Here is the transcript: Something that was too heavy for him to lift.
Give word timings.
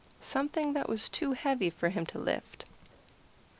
Something 0.19 0.73
that 0.73 0.89
was 0.89 1.09
too 1.09 1.33
heavy 1.33 1.69
for 1.69 1.89
him 1.89 2.07
to 2.07 2.17
lift. 2.17 2.65